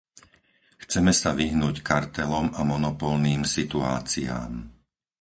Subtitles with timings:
[0.83, 4.51] Chceme sa vyhnúť kartelom a monopolným situáciám.